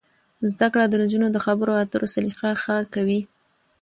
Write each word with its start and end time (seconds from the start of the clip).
زده 0.51 0.67
کړه 0.73 0.85
د 0.89 0.93
نجونو 1.03 1.27
د 1.31 1.37
خبرو 1.45 1.71
اترو 1.83 2.07
سلیقه 2.15 2.49
ښه 2.63 2.75
کوي. 2.93 3.21